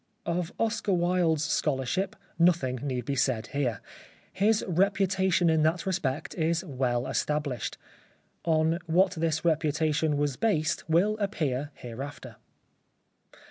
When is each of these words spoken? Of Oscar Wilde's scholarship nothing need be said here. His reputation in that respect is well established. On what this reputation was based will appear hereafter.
Of 0.25 0.51
Oscar 0.59 0.93
Wilde's 0.93 1.43
scholarship 1.43 2.15
nothing 2.39 2.77
need 2.77 3.05
be 3.05 3.15
said 3.15 3.45
here. 3.53 3.81
His 4.33 4.65
reputation 4.67 5.47
in 5.47 5.61
that 5.61 5.85
respect 5.85 6.33
is 6.33 6.65
well 6.65 7.05
established. 7.05 7.77
On 8.43 8.79
what 8.87 9.11
this 9.11 9.45
reputation 9.45 10.17
was 10.17 10.37
based 10.37 10.89
will 10.89 11.19
appear 11.19 11.69
hereafter. 11.75 12.37